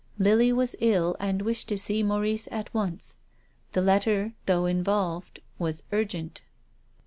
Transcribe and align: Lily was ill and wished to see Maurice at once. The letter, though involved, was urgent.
Lily 0.17 0.51
was 0.51 0.75
ill 0.79 1.15
and 1.19 1.43
wished 1.43 1.67
to 1.67 1.77
see 1.77 2.01
Maurice 2.01 2.47
at 2.51 2.73
once. 2.73 3.17
The 3.73 3.81
letter, 3.83 4.33
though 4.47 4.65
involved, 4.65 5.41
was 5.59 5.83
urgent. 5.91 6.41